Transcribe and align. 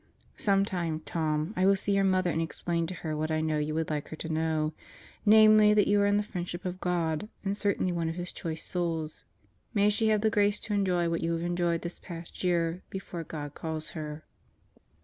Sometime, 0.35 1.01
Tom, 1.01 1.53
I 1.55 1.67
will 1.67 1.75
see 1.75 1.91
your 1.93 2.03
mother 2.03 2.31
and 2.31 2.41
explain 2.41 2.87
to 2.87 2.95
her 2.95 3.15
what 3.15 3.29
I 3.29 3.39
know 3.39 3.59
you 3.59 3.75
would 3.75 3.91
like 3.91 4.07
her 4.07 4.15
to 4.15 4.29
know; 4.29 4.73
namely, 5.27 5.75
that 5.75 5.85
you 5.87 6.01
are 6.01 6.07
in 6.07 6.17
the 6.17 6.23
friendship 6.23 6.65
of 6.65 6.79
God 6.81 7.29
and 7.45 7.55
certainly 7.55 7.91
one 7.91 8.09
of 8.09 8.15
His 8.15 8.31
choice 8.33 8.63
souls. 8.65 9.25
May 9.75 9.91
she 9.91 10.07
have 10.07 10.21
the 10.21 10.31
grace 10.31 10.59
to 10.61 10.73
enjoy 10.73 11.07
what 11.07 11.21
you 11.21 11.33
have 11.33 11.43
enjoyed 11.43 11.83
this 11.83 11.99
past 11.99 12.43
year 12.43 12.81
before 12.89 13.23
God 13.23 13.53
calls 13.53 13.91
her. 13.91 14.23